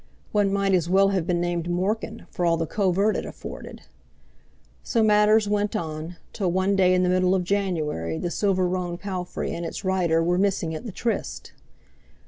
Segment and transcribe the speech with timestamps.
[0.31, 3.83] One might as well have been named Morkin for all the covert it afforded!
[4.81, 8.97] So matters went on, till one day in the middle of January the silver roan
[8.97, 11.51] palfrey and its rider were missing at the tryst.